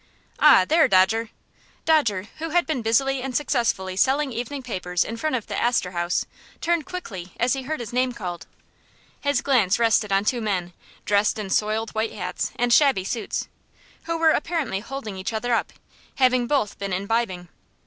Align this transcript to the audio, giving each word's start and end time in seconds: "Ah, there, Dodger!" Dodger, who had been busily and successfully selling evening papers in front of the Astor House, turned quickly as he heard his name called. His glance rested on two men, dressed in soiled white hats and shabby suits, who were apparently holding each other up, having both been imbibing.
"Ah, 0.39 0.65
there, 0.67 0.87
Dodger!" 0.87 1.29
Dodger, 1.85 2.27
who 2.39 2.49
had 2.49 2.65
been 2.65 2.81
busily 2.81 3.21
and 3.21 3.37
successfully 3.37 3.95
selling 3.95 4.33
evening 4.33 4.63
papers 4.63 5.03
in 5.05 5.15
front 5.15 5.35
of 5.35 5.45
the 5.45 5.55
Astor 5.55 5.91
House, 5.91 6.25
turned 6.59 6.87
quickly 6.87 7.33
as 7.39 7.53
he 7.53 7.61
heard 7.61 7.79
his 7.79 7.93
name 7.93 8.11
called. 8.11 8.47
His 9.19 9.41
glance 9.41 9.77
rested 9.77 10.11
on 10.11 10.25
two 10.25 10.41
men, 10.41 10.73
dressed 11.05 11.37
in 11.37 11.51
soiled 11.51 11.91
white 11.91 12.13
hats 12.13 12.51
and 12.55 12.73
shabby 12.73 13.03
suits, 13.03 13.47
who 14.05 14.17
were 14.17 14.31
apparently 14.31 14.79
holding 14.79 15.17
each 15.17 15.33
other 15.33 15.53
up, 15.53 15.71
having 16.15 16.47
both 16.47 16.79
been 16.79 16.93
imbibing. 16.93 17.47